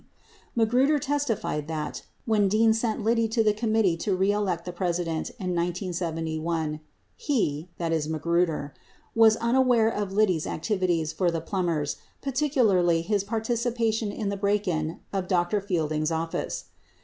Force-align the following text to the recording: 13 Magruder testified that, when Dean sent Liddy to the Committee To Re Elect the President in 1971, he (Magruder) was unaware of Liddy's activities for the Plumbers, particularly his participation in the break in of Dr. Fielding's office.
13 0.03 0.07
Magruder 0.55 0.97
testified 0.97 1.67
that, 1.67 2.01
when 2.25 2.47
Dean 2.47 2.73
sent 2.73 3.03
Liddy 3.03 3.27
to 3.27 3.43
the 3.43 3.53
Committee 3.53 3.95
To 3.97 4.15
Re 4.15 4.31
Elect 4.31 4.65
the 4.65 4.71
President 4.71 5.29
in 5.39 5.53
1971, 5.53 6.79
he 7.15 7.69
(Magruder) 7.77 8.73
was 9.13 9.35
unaware 9.35 9.89
of 9.89 10.11
Liddy's 10.11 10.47
activities 10.47 11.13
for 11.13 11.29
the 11.29 11.39
Plumbers, 11.39 11.97
particularly 12.19 13.03
his 13.03 13.23
participation 13.23 14.11
in 14.11 14.29
the 14.29 14.37
break 14.37 14.67
in 14.67 15.01
of 15.13 15.27
Dr. 15.27 15.61
Fielding's 15.61 16.09
office. 16.11 16.65